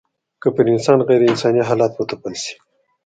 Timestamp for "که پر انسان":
0.41-0.99